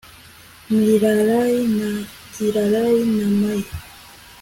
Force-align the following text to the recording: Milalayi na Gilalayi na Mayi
Milalayi 0.75 1.61
na 1.77 1.89
Gilalayi 2.33 3.01
na 3.17 3.25
Mayi 3.39 3.65